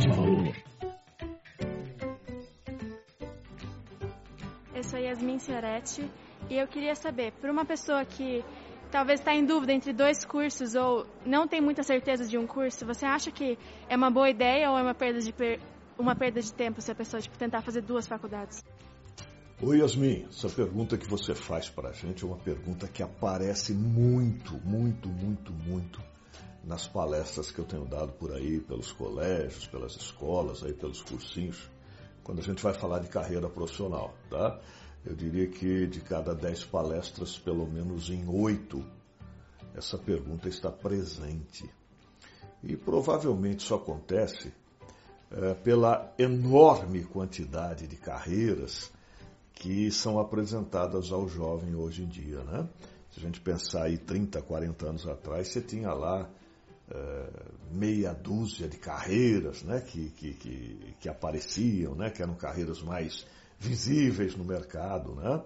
[0.00, 0.54] de valor.
[4.74, 6.10] Eu sou Yasmin Cioretti
[6.50, 8.44] e eu queria saber, para uma pessoa que
[8.90, 12.84] talvez está em dúvida entre dois cursos ou não tem muita certeza de um curso,
[12.84, 13.56] você acha que
[13.88, 15.60] é uma boa ideia ou é uma perda de, per...
[15.98, 18.64] uma perda de tempo se a pessoa tipo, tentar fazer duas faculdades?
[19.62, 20.26] Oi, Yasmin.
[20.28, 25.08] Essa pergunta que você faz para a gente é uma pergunta que aparece muito, muito,
[25.08, 26.13] muito, muito
[26.66, 31.70] nas palestras que eu tenho dado por aí, pelos colégios, pelas escolas, aí pelos cursinhos,
[32.22, 34.58] quando a gente vai falar de carreira profissional, tá?
[35.04, 38.82] Eu diria que de cada dez palestras, pelo menos em oito,
[39.74, 41.68] essa pergunta está presente.
[42.62, 44.50] E provavelmente isso acontece
[45.30, 48.90] é, pela enorme quantidade de carreiras
[49.52, 52.66] que são apresentadas ao jovem hoje em dia, né?
[53.10, 56.28] Se a gente pensar aí 30, 40 anos atrás, você tinha lá
[57.70, 63.26] meia dúzia de carreiras né, que, que, que, que, apareciam, né, que eram carreiras mais
[63.58, 65.14] visíveis no mercado.
[65.14, 65.42] Né?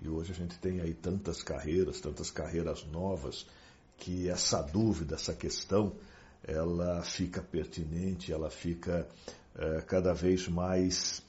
[0.00, 3.46] E hoje a gente tem aí tantas carreiras, tantas carreiras novas,
[3.98, 5.92] que essa dúvida, essa questão,
[6.42, 9.06] ela fica pertinente, ela fica
[9.56, 11.22] é, cada vez mais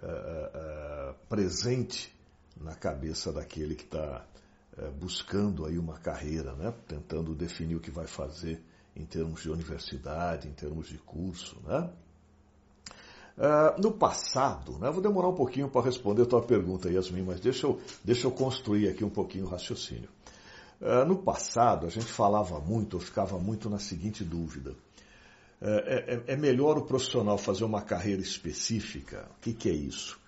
[0.00, 2.12] é, é, presente
[2.56, 4.24] na cabeça daquele que está
[4.98, 6.72] buscando aí uma carreira, né?
[6.88, 8.62] tentando definir o que vai fazer
[8.96, 11.56] em termos de universidade, em termos de curso.
[11.64, 11.90] Né?
[13.36, 17.40] Uh, no passado, né, vou demorar um pouquinho para responder a tua pergunta, Yasmin, mas
[17.40, 20.08] deixa eu, deixa eu construir aqui um pouquinho o raciocínio.
[20.80, 24.72] Uh, no passado, a gente falava muito, ou ficava muito na seguinte dúvida.
[25.62, 29.26] Uh, é, é, melhor o profissional fazer uma carreira específica?
[29.38, 30.20] O que, que é isso?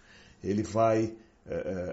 [0.42, 1.14] Ele vai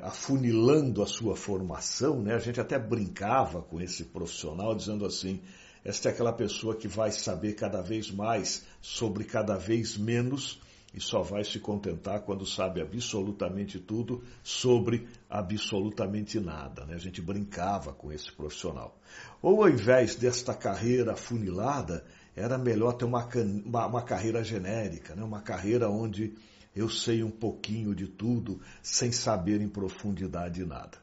[0.02, 2.34] afunilando a sua formação, né?
[2.34, 5.42] a gente até brincava com esse profissional, dizendo assim,
[5.84, 10.62] esta é aquela pessoa que vai saber cada vez mais sobre cada vez menos
[10.94, 16.86] e só vai se contentar quando sabe absolutamente tudo sobre absolutamente nada.
[16.86, 16.96] Né?
[16.96, 18.96] A gente brincava com esse profissional.
[19.42, 22.06] Ou ao invés desta carreira funilada,
[22.36, 23.28] era melhor ter uma,
[23.66, 25.24] uma, uma carreira genérica, né?
[25.24, 26.36] uma carreira onde
[26.76, 30.98] eu sei um pouquinho de tudo sem saber em profundidade nada.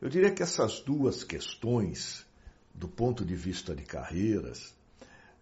[0.00, 2.27] Eu diria que essas duas questões
[2.78, 4.72] do ponto de vista de carreiras,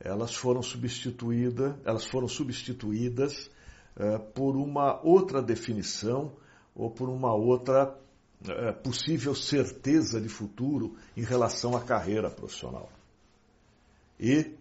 [0.00, 3.50] elas foram substituídas, elas foram substituídas
[3.96, 6.32] uh, por uma outra definição
[6.74, 7.94] ou por uma outra
[8.42, 12.90] uh, possível certeza de futuro em relação à carreira profissional.
[14.18, 14.54] E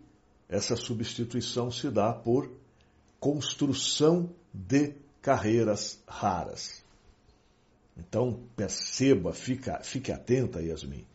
[0.50, 2.52] essa substituição se dá por
[3.22, 6.84] construção de carreiras raras.
[7.98, 11.06] Então, perceba, fica, fique atenta, Yasmin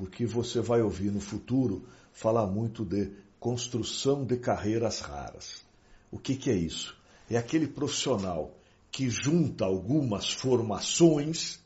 [0.00, 5.62] porque você vai ouvir no futuro falar muito de construção de carreiras raras.
[6.10, 6.96] O que, que é isso?
[7.28, 8.56] É aquele profissional
[8.90, 11.60] que junta algumas formações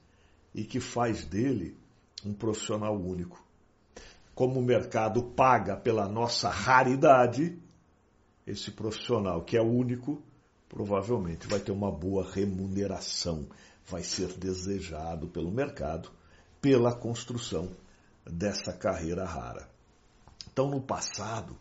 [0.53, 1.79] e que faz dele
[2.27, 3.41] um profissional único.
[4.35, 7.57] Como o mercado paga pela nossa raridade,
[8.45, 10.21] esse profissional que é único
[10.69, 13.47] provavelmente vai ter uma boa remuneração,
[13.87, 16.11] vai ser desejado pelo mercado
[16.61, 17.71] pela construção
[18.27, 19.69] dessa carreira rara.
[20.51, 21.57] Então, no passado,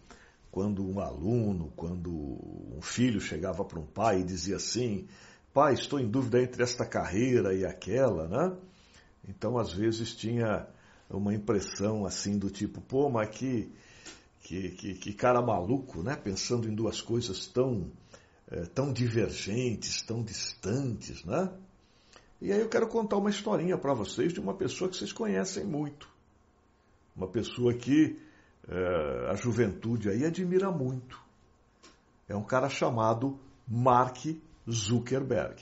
[0.52, 5.08] quando um aluno, quando um filho chegava para um pai e dizia assim:
[5.54, 8.56] pai, estou em dúvida entre esta carreira e aquela, né?
[9.28, 10.68] Então, às vezes, tinha
[11.10, 13.72] uma impressão assim do tipo: pô, mas que,
[14.42, 16.16] que, que, que cara maluco, né?
[16.16, 17.92] Pensando em duas coisas tão,
[18.52, 21.52] é, tão divergentes, tão distantes, né?
[22.40, 25.64] E aí eu quero contar uma historinha para vocês de uma pessoa que vocês conhecem
[25.64, 26.13] muito.
[27.16, 28.20] Uma pessoa que
[28.68, 31.22] é, a juventude aí admira muito.
[32.28, 33.38] É um cara chamado
[33.68, 34.26] Mark
[34.70, 35.62] Zuckerberg.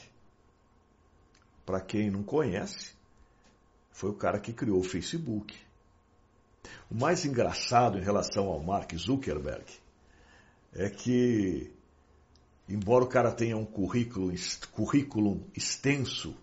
[1.66, 2.94] Para quem não conhece,
[3.92, 5.58] foi o cara que criou o Facebook.
[6.90, 9.66] O mais engraçado em relação ao Mark Zuckerberg
[10.74, 11.72] é que,
[12.70, 14.32] embora o cara tenha um currículo,
[14.72, 16.36] currículo extenso,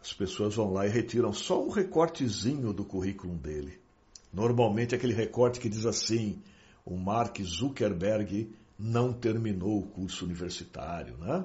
[0.00, 3.80] as pessoas vão lá e retiram só um recortezinho do currículo dele.
[4.38, 6.40] Normalmente aquele recorte que diz assim:
[6.84, 11.44] o Mark Zuckerberg não terminou o curso universitário, né?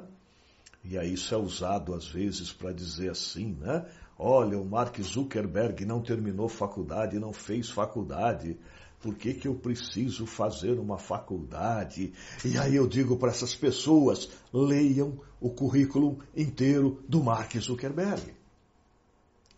[0.84, 3.90] E aí isso é usado às vezes para dizer assim, né?
[4.16, 8.60] Olha, o Mark Zuckerberg não terminou faculdade, não fez faculdade.
[9.02, 12.14] Por que, que eu preciso fazer uma faculdade?
[12.46, 18.36] E aí eu digo para essas pessoas: leiam o currículo inteiro do Mark Zuckerberg.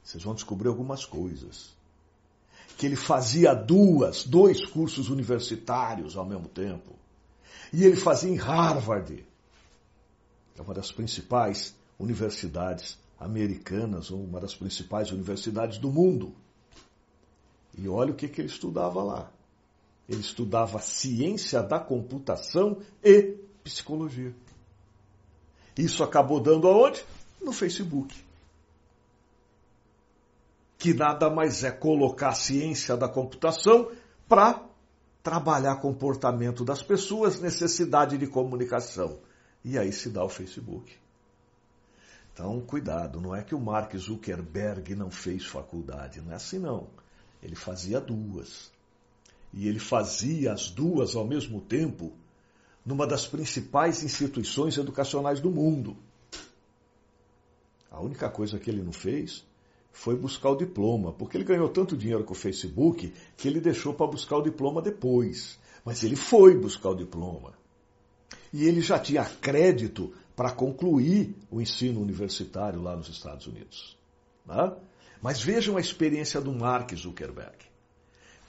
[0.02, 1.76] Vocês vão descobrir algumas coisas
[2.78, 6.94] que ele fazia duas, dois cursos universitários ao mesmo tempo,
[7.74, 9.26] E ele fazia em Harvard,
[10.58, 16.34] é uma das principais universidades americanas, ou uma das principais universidades do mundo.
[17.78, 19.32] E olha o que, que ele estudava lá.
[20.08, 24.34] Ele estudava ciência da computação e psicologia.
[25.78, 27.04] Isso acabou dando aonde?
[27.42, 28.16] No Facebook.
[30.86, 33.92] Que nada mais é colocar a ciência da computação
[34.30, 34.64] para
[35.24, 39.18] trabalhar comportamento das pessoas, necessidade de comunicação.
[39.64, 40.96] E aí se dá o Facebook.
[42.32, 46.88] Então, cuidado, não é que o Mark Zuckerberg não fez faculdade, não é assim não.
[47.42, 48.72] Ele fazia duas.
[49.52, 52.14] E ele fazia as duas ao mesmo tempo
[52.86, 55.98] numa das principais instituições educacionais do mundo.
[57.90, 59.44] A única coisa que ele não fez
[59.96, 63.94] foi buscar o diploma, porque ele ganhou tanto dinheiro com o Facebook que ele deixou
[63.94, 65.58] para buscar o diploma depois.
[65.86, 67.54] Mas ele foi buscar o diploma.
[68.52, 73.98] E ele já tinha crédito para concluir o ensino universitário lá nos Estados Unidos.
[74.46, 74.76] Né?
[75.22, 77.56] Mas vejam a experiência do Mark Zuckerberg.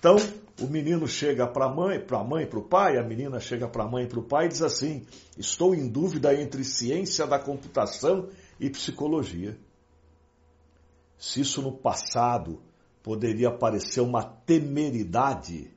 [0.00, 0.16] Então,
[0.60, 3.68] o menino chega para a mãe, para a mãe para o pai, a menina chega
[3.68, 5.06] para a mãe e para o pai e diz assim:
[5.38, 8.28] Estou em dúvida entre ciência da computação
[8.58, 9.56] e psicologia.
[11.18, 12.62] Se isso no passado
[13.02, 15.70] poderia parecer uma temeridade,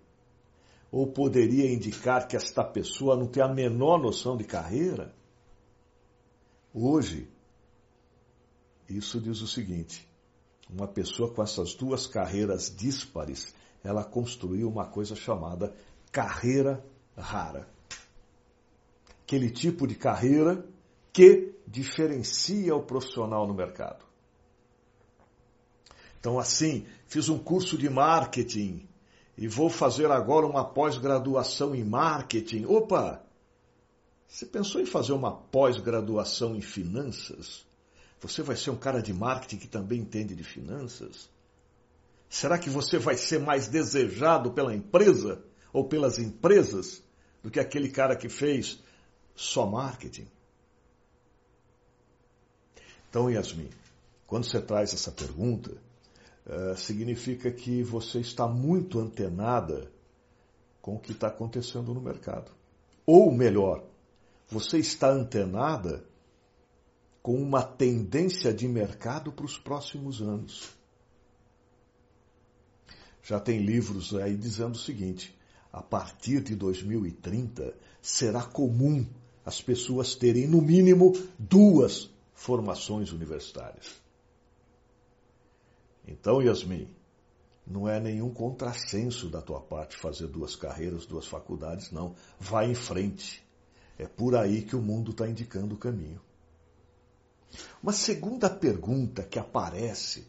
[0.91, 5.13] ou poderia indicar que esta pessoa não tem a menor noção de carreira,
[6.73, 7.29] hoje,
[8.87, 10.07] isso diz o seguinte:
[10.69, 13.53] uma pessoa com essas duas carreiras díspares
[13.83, 15.73] ela construiu uma coisa chamada
[16.11, 16.83] carreira
[17.15, 17.67] rara.
[19.23, 20.65] Aquele tipo de carreira
[21.13, 24.08] que diferencia o profissional no mercado.
[26.19, 28.87] Então, assim, fiz um curso de marketing
[29.37, 32.65] e vou fazer agora uma pós-graduação em marketing.
[32.65, 33.23] Opa!
[34.27, 37.65] Você pensou em fazer uma pós-graduação em finanças?
[38.19, 41.29] Você vai ser um cara de marketing que também entende de finanças?
[42.29, 47.01] Será que você vai ser mais desejado pela empresa ou pelas empresas
[47.41, 48.79] do que aquele cara que fez
[49.35, 50.27] só marketing?
[53.09, 53.69] Então, Yasmin,
[54.27, 55.75] quando você traz essa pergunta,
[56.49, 59.91] uh, significa que você está muito antenada
[60.81, 62.51] com o que está acontecendo no mercado.
[63.05, 63.83] Ou melhor,
[64.47, 66.03] você está antenada
[67.21, 70.73] com uma tendência de mercado para os próximos anos.
[73.21, 75.37] Já tem livros aí dizendo o seguinte:
[75.71, 79.05] a partir de 2030 será comum
[79.45, 84.08] as pessoas terem no mínimo duas formações universitárias.
[86.09, 86.89] Então, Yasmin,
[87.67, 92.15] não é nenhum contrassenso da tua parte fazer duas carreiras, duas faculdades, não.
[92.39, 93.45] Vai em frente.
[93.97, 96.19] É por aí que o mundo está indicando o caminho.
[97.81, 100.27] Uma segunda pergunta que aparece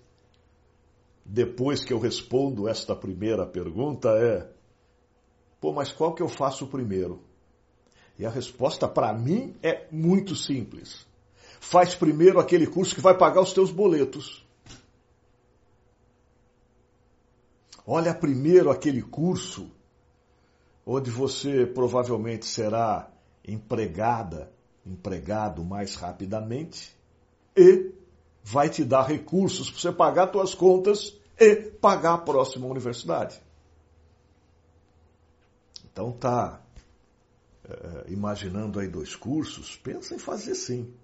[1.24, 4.50] depois que eu respondo esta primeira pergunta é:
[5.60, 7.22] pô, mas qual que eu faço primeiro?
[8.18, 11.06] E a resposta para mim é muito simples.
[11.58, 14.44] Faz primeiro aquele curso que vai pagar os teus boletos.
[17.92, 19.68] Olha primeiro aquele curso
[20.86, 23.10] onde você provavelmente será
[23.44, 24.48] empregada,
[24.86, 26.96] empregado mais rapidamente
[27.56, 27.92] e
[28.44, 33.42] vai te dar recursos para você pagar suas contas e pagar a próxima universidade.
[35.84, 36.62] Então tá
[37.68, 40.94] é, imaginando aí dois cursos, pensa em fazer sim.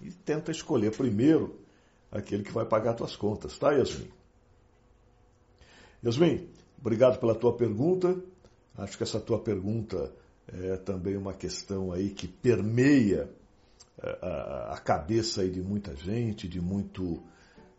[0.00, 1.58] E tenta escolher primeiro
[2.08, 4.19] aquele que vai pagar tuas contas, tá, Yasmin?
[6.04, 8.16] Yasmin, obrigado pela tua pergunta.
[8.76, 10.12] Acho que essa tua pergunta
[10.48, 13.30] é também uma questão aí que permeia
[14.02, 14.18] é,
[14.70, 17.22] a, cabeça aí de muita gente, de muito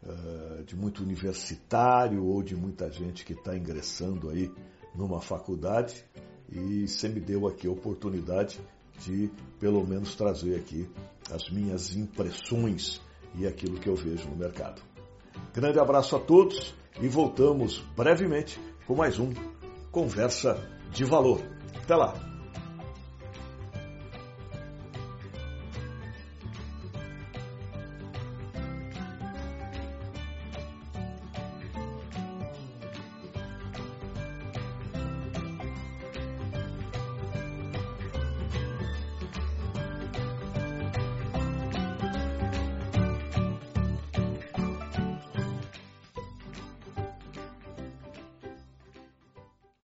[0.04, 4.52] eh, de muito universitário ou de muita gente que está ingressando aí
[4.96, 6.04] numa faculdade
[6.52, 8.60] e você me deu aqui a oportunidade
[9.00, 10.90] de pelo menos trazer aqui
[11.32, 13.00] as minhas impressões
[13.36, 14.82] e aquilo que eu vejo no mercado.
[15.54, 19.32] Grande abraço a todos e voltamos brevemente com mais um
[19.92, 20.58] Conversa
[20.92, 21.42] de Valor.
[21.84, 22.31] Até lá!